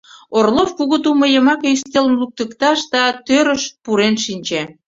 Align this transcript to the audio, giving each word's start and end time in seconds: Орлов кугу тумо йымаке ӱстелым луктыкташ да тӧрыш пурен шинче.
Орлов 0.37 0.69
кугу 0.77 0.97
тумо 1.03 1.25
йымаке 1.33 1.67
ӱстелым 1.75 2.13
луктыкташ 2.21 2.79
да 2.93 3.03
тӧрыш 3.27 3.63
пурен 3.83 4.15
шинче. 4.23 4.61